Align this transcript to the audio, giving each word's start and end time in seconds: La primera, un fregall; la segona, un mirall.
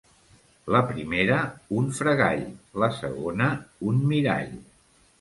La 0.75 0.79
primera, 0.91 1.37
un 1.83 1.93
fregall; 1.99 2.43
la 2.85 2.93
segona, 3.05 3.55
un 3.93 4.05
mirall. 4.15 4.55